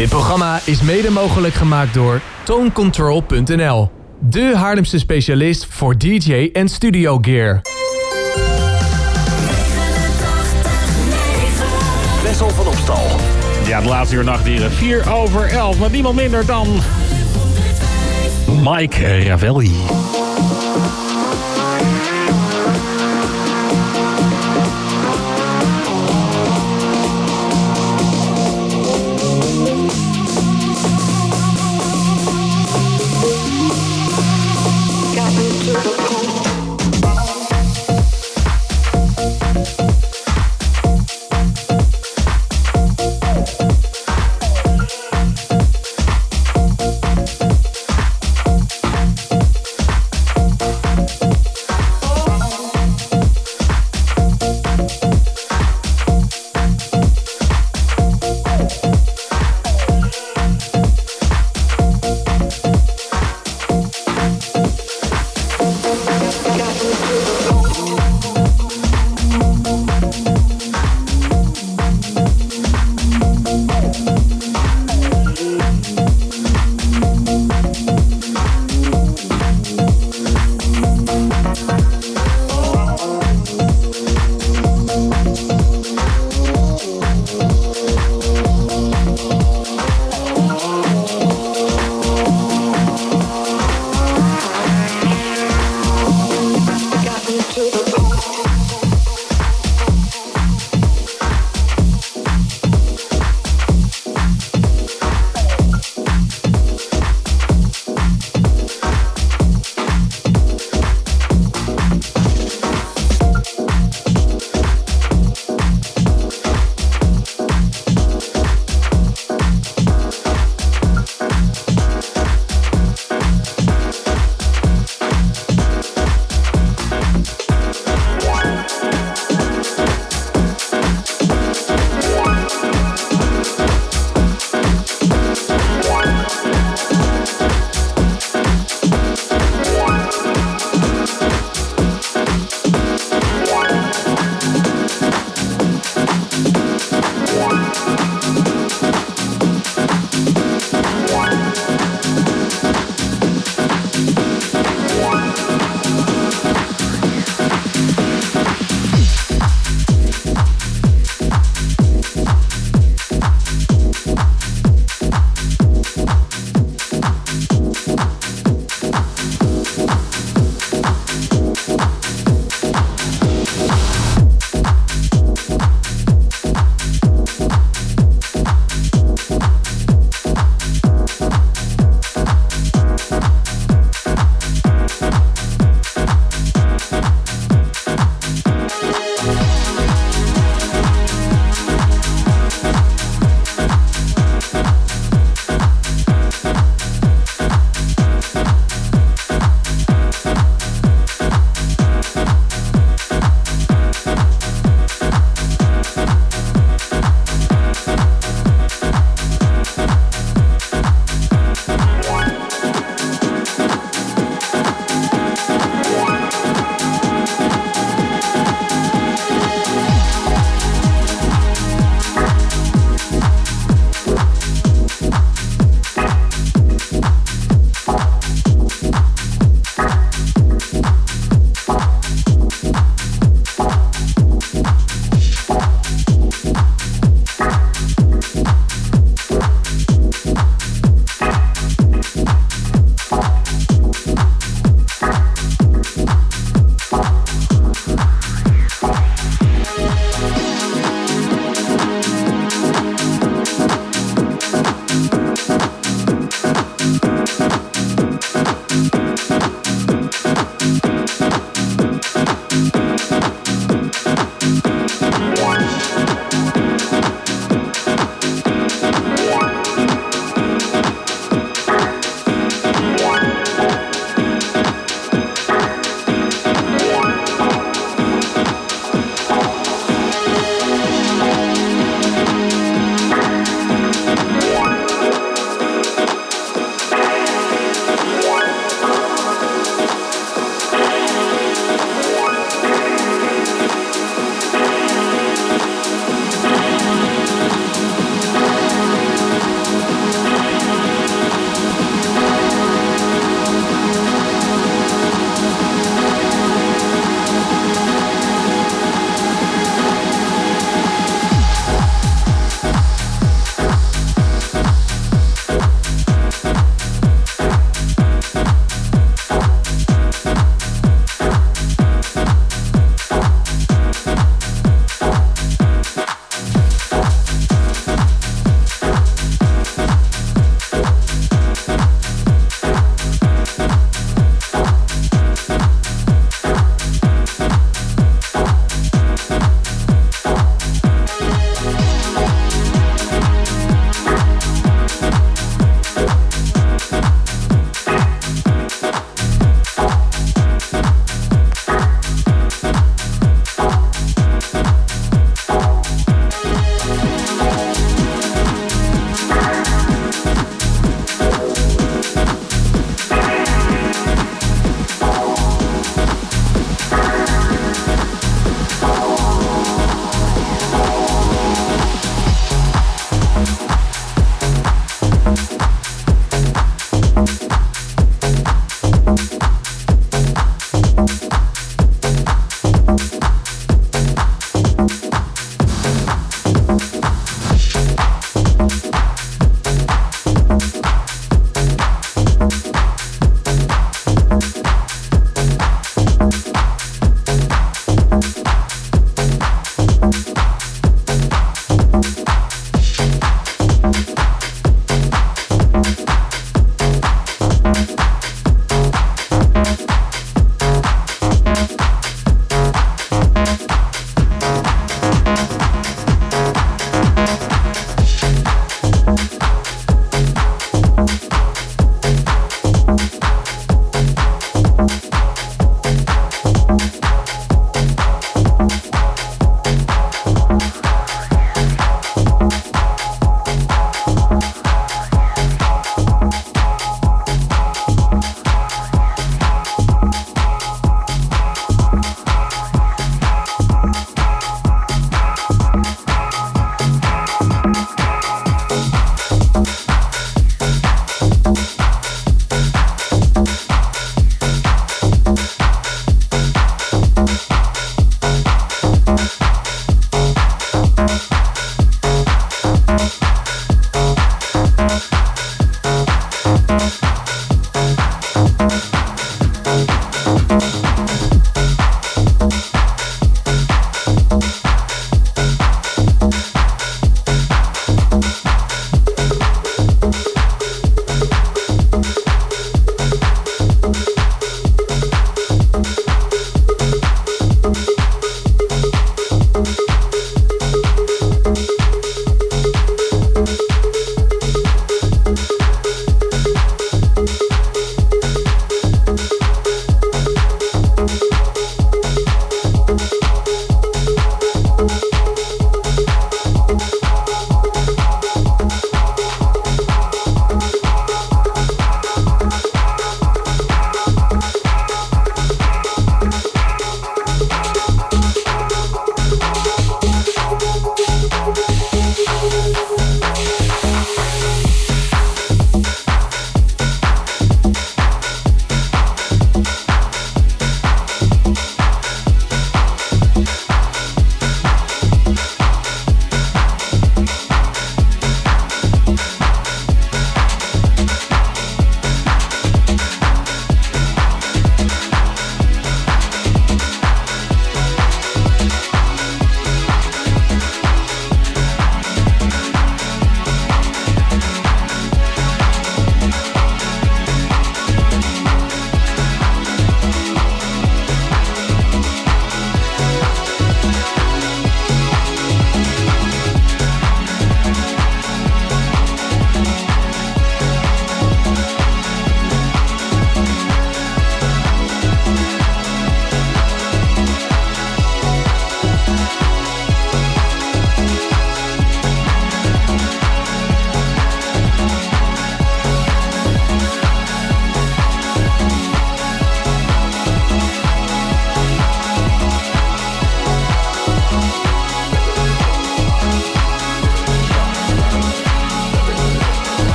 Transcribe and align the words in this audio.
Dit 0.00 0.08
programma 0.08 0.60
is 0.64 0.80
mede 0.82 1.10
mogelijk 1.10 1.54
gemaakt 1.54 1.94
door 1.94 2.20
tonecontrol.nl. 2.42 3.90
De 4.18 4.52
Haarlemse 4.56 4.98
specialist 4.98 5.66
voor 5.68 5.98
DJ 5.98 6.50
en 6.52 6.68
studio 6.68 7.18
gear. 7.22 7.60
Wessel 12.22 12.50
van 12.50 12.66
Opstal. 12.66 13.06
Ja, 13.66 13.80
de 13.80 13.88
laatste 13.88 14.16
uur 14.16 14.24
nachtdieren. 14.24 14.72
4 14.72 15.12
over 15.12 15.48
11, 15.48 15.78
maar 15.78 15.90
niemand 15.90 16.16
minder 16.16 16.46
dan... 16.46 16.66
Mike 18.62 19.22
Ravelli. 19.22 19.72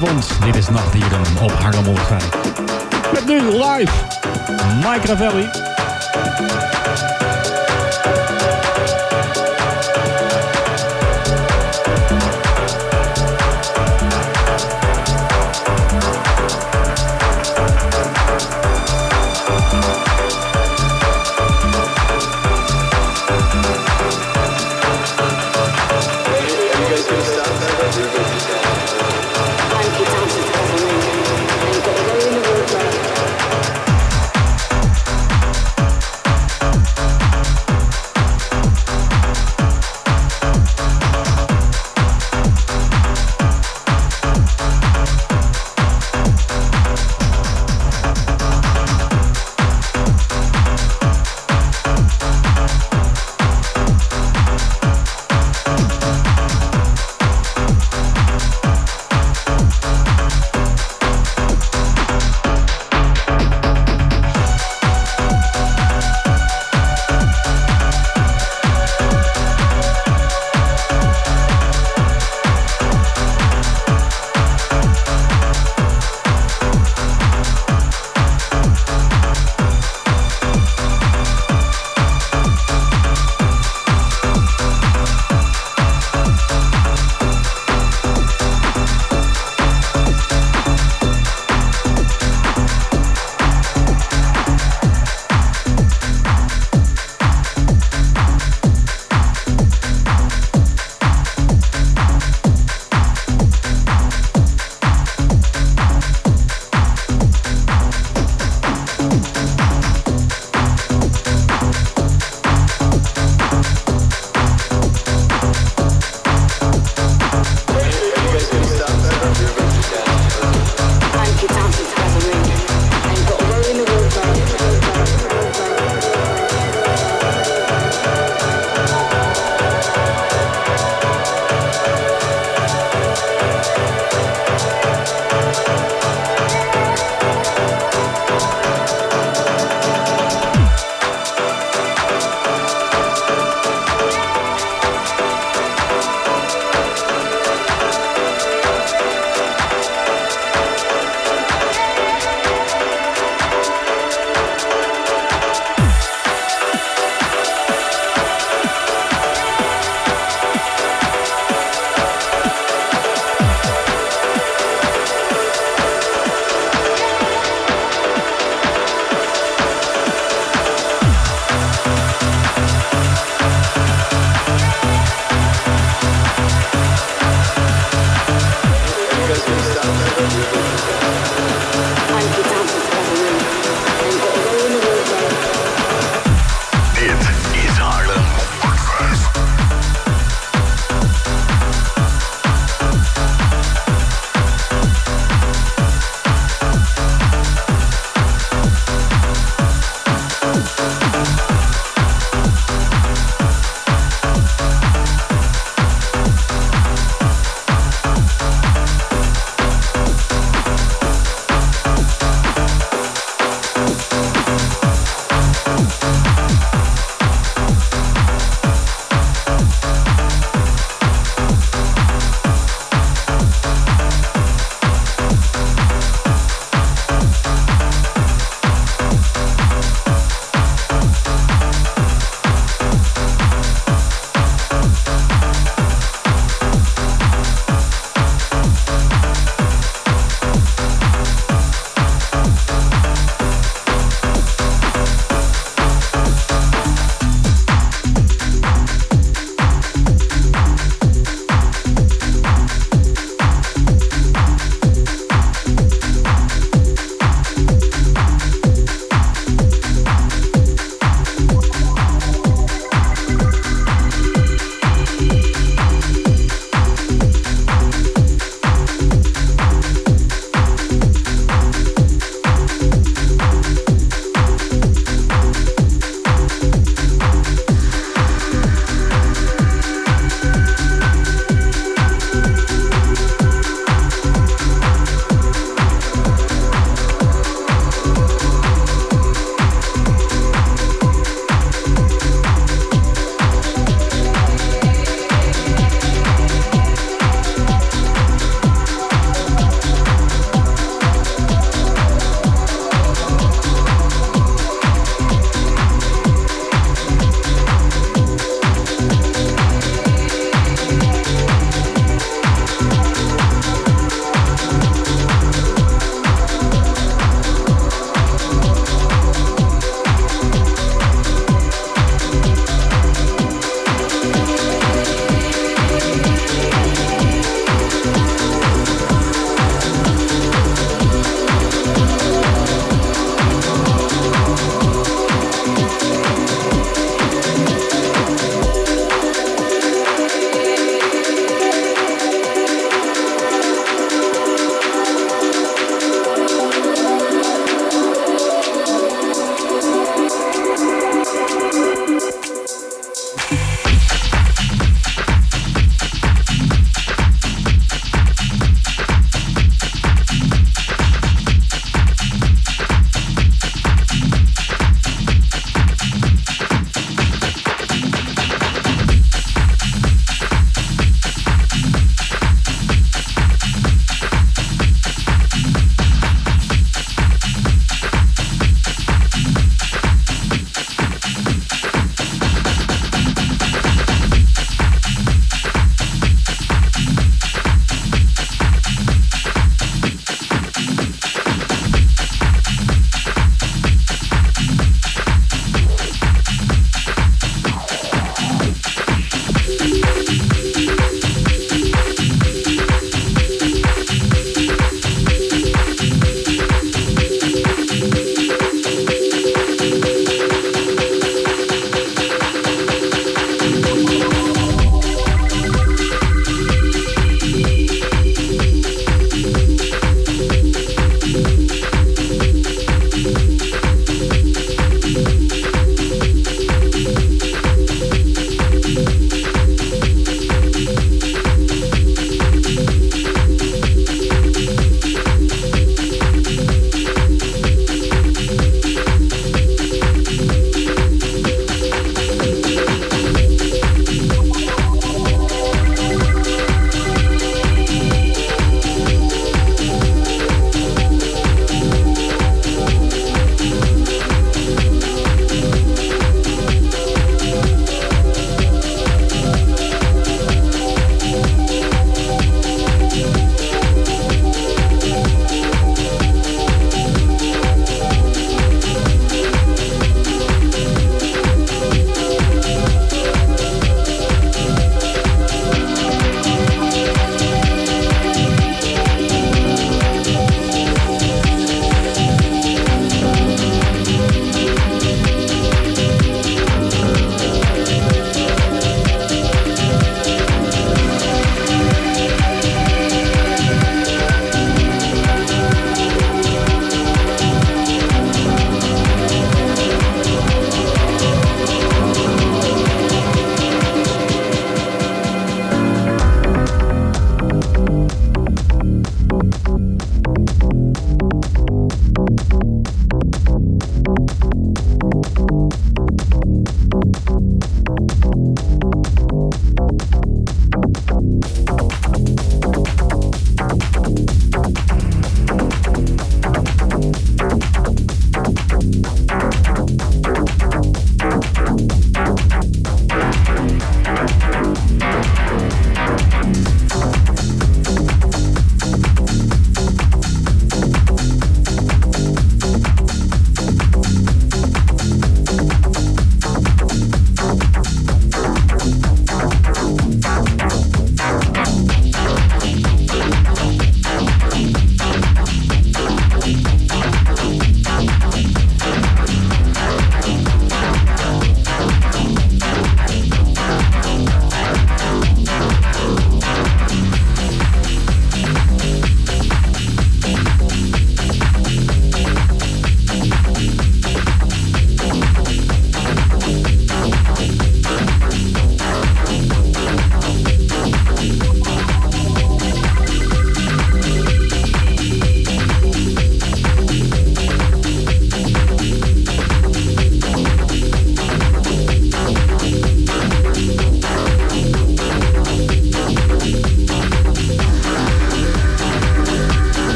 Dit 0.00 0.56
is 0.56 0.68
Nachtdieren 0.68 1.20
op 1.42 1.52
Haarlem 1.52 1.84
105. 1.84 2.28
Met 3.12 3.26
nu 3.26 3.40
live 3.40 3.92
Mike 4.76 5.06
Ravelli. 5.06 5.48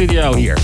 Studio 0.00 0.34
hier. 0.34 0.59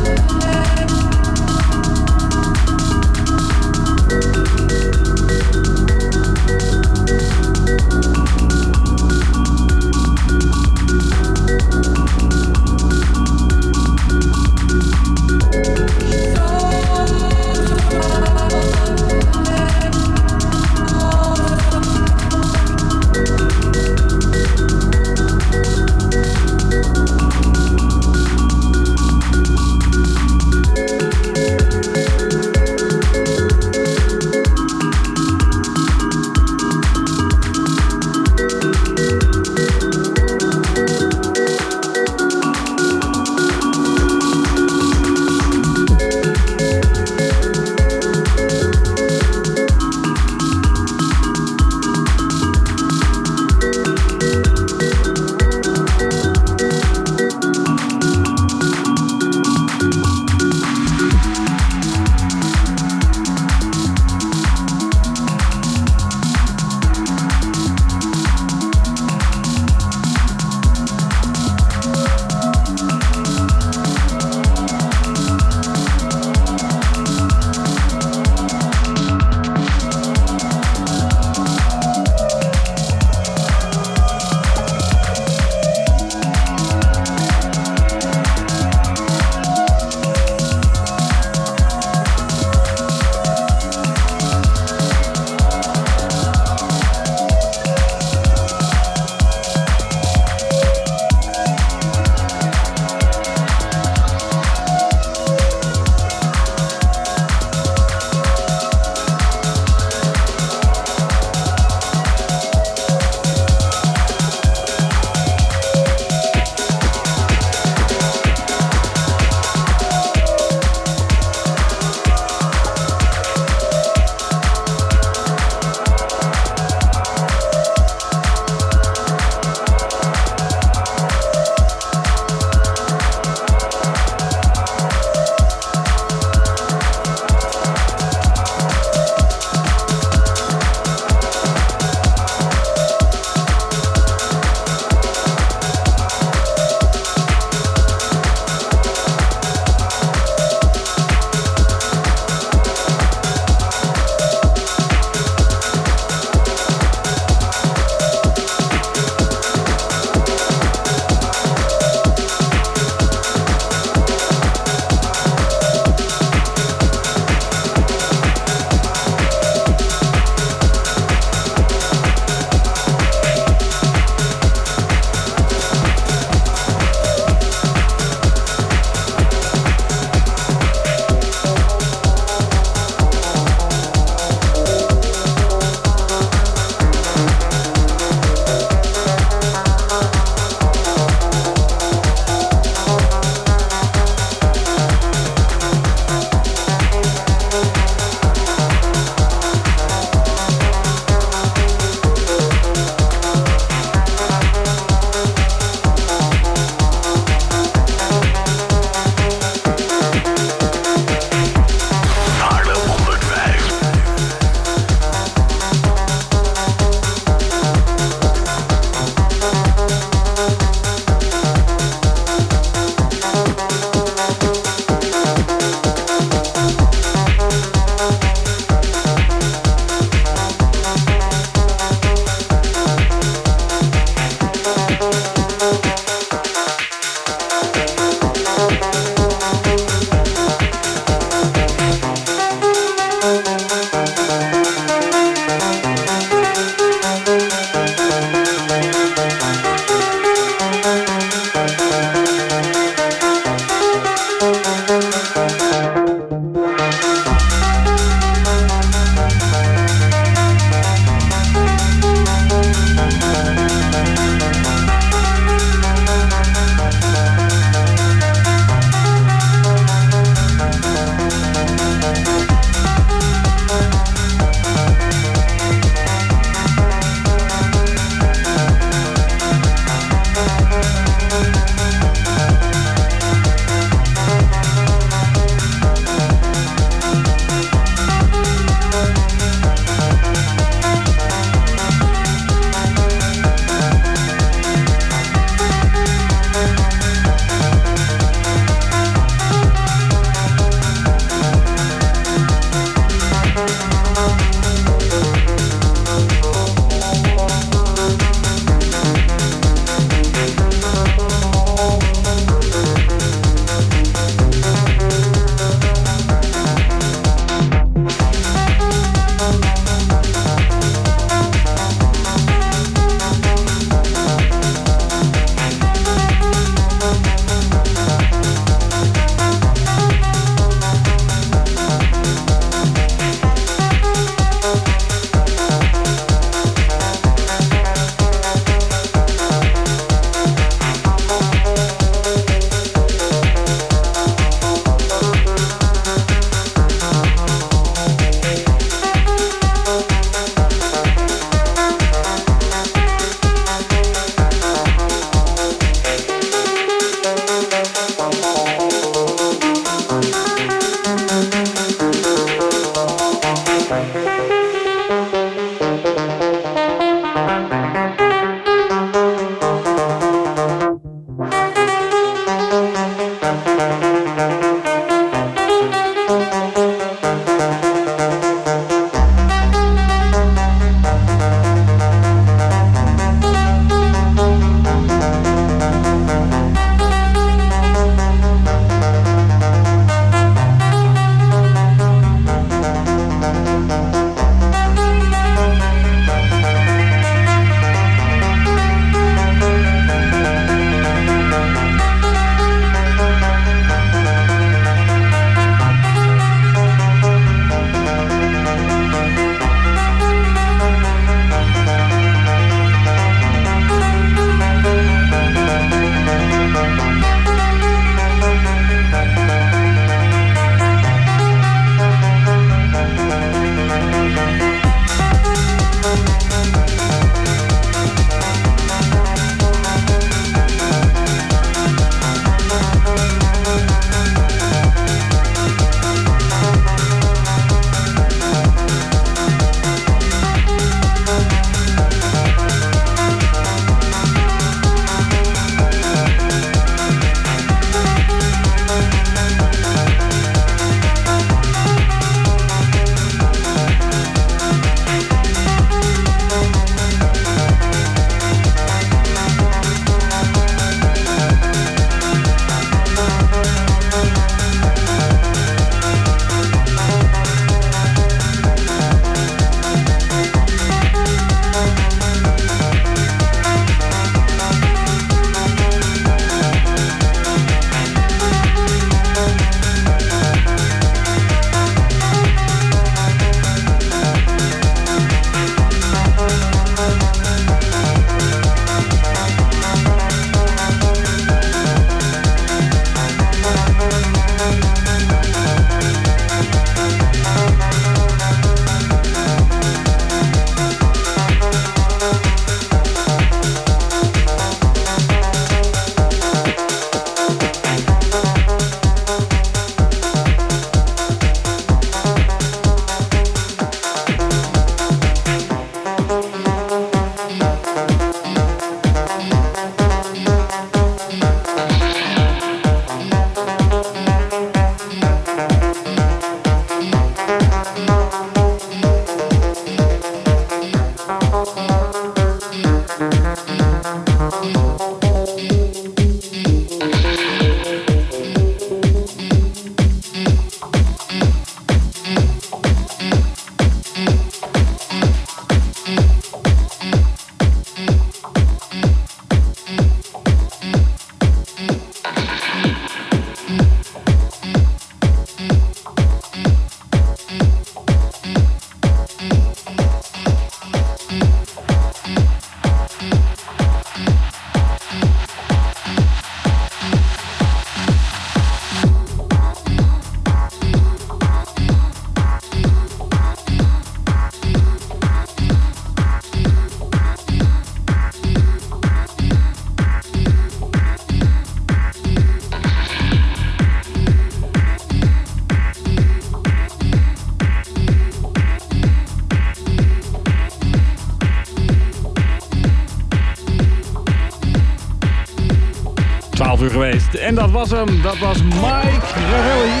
En 597.48 597.54
dat 597.54 597.70
was 597.70 597.90
hem. 597.90 598.22
Dat 598.22 598.38
was 598.38 598.62
Mike 598.62 599.26
Ravelli. 599.50 600.00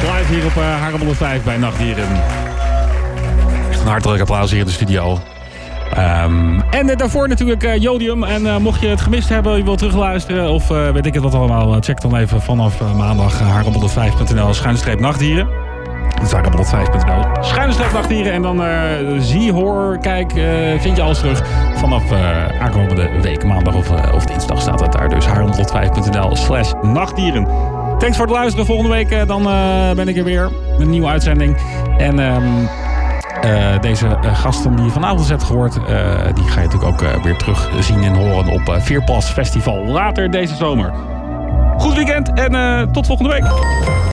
Live 0.00 0.34
hier 0.34 0.44
op 0.44 0.56
uh, 0.56 0.80
Haarlem 0.80 0.98
105 0.98 1.42
bij 1.42 1.56
Nachtdieren. 1.56 2.08
Echt 3.70 3.80
een 3.80 3.86
hartelijk 3.86 4.20
applaus 4.20 4.50
hier 4.50 4.60
in 4.60 4.66
de 4.66 4.72
studio. 4.72 5.18
Um, 5.98 6.60
en 6.70 6.88
uh, 6.88 6.96
daarvoor 6.96 7.28
natuurlijk 7.28 7.64
uh, 7.64 7.76
Jodium. 7.76 8.24
En 8.24 8.62
mocht 8.62 8.80
je 8.80 8.86
het 8.86 9.00
gemist 9.00 9.28
hebben, 9.28 9.56
je 9.56 9.64
wilt 9.64 9.78
terugluisteren 9.78 10.50
of 10.50 10.68
weet 10.68 11.06
ik 11.06 11.14
het 11.14 11.22
wat 11.22 11.34
allemaal, 11.34 11.80
check 11.80 12.00
dan 12.00 12.16
even 12.16 12.42
vanaf 12.42 12.94
maandag 12.96 13.40
uh, 13.40 13.62
haarlem105.nl 13.62 14.54
schuinstreep 14.54 15.00
nachtdieren. 15.00 15.48
Dat 16.14 16.26
is 16.26 16.32
haarlem105.nl 16.32 17.44
schuinstreep 17.44 17.92
nachtdieren. 17.92 18.32
En 18.32 18.42
dan 18.42 18.62
zie, 19.20 19.52
hoor, 19.52 19.98
kijk, 19.98 20.32
vind 20.80 20.96
je 20.96 21.02
alles 21.02 21.18
terug 21.18 21.42
vanaf 21.78 22.12
aankomende 22.60 23.10
week, 23.20 23.44
maandag 23.44 23.74
of, 23.74 23.90
of 24.14 24.24
dinsdag 24.24 24.60
staat 24.60 24.80
het 24.80 24.92
daar. 24.92 25.08
Dus 25.08 25.26
haarlem105.nl 25.26 26.36
slash 26.36 26.72
nachtdieren. 26.82 27.46
Thanks 27.98 28.16
voor 28.16 28.26
het 28.26 28.34
luisteren. 28.34 28.66
Volgende 28.66 28.90
week 28.90 29.26
dan 29.26 29.42
ben 29.96 30.08
ik 30.08 30.16
er 30.16 30.24
weer 30.24 30.50
met 30.70 30.80
een 30.80 30.90
nieuwe 30.90 31.08
uitzending. 31.08 31.56
En... 31.98 32.18
Uh, 33.44 33.80
deze 33.80 34.18
gasten 34.22 34.76
die 34.76 34.84
je 34.84 34.90
vanavond 34.90 35.28
hebt 35.28 35.42
gehoord, 35.42 35.74
die 36.34 36.44
ga 36.44 36.60
je 36.60 36.66
natuurlijk 36.66 36.84
ook 36.84 37.22
weer 37.22 37.36
terug 37.36 37.70
zien 37.80 38.02
en 38.02 38.14
horen 38.14 38.52
op 38.52 38.76
Veerpas 38.78 39.30
Festival 39.30 39.84
later 39.84 40.30
deze 40.30 40.54
zomer. 40.54 40.92
Goed 41.76 41.94
weekend 41.94 42.32
en 42.32 42.92
tot 42.92 43.06
volgende 43.06 43.32
week. 43.32 43.44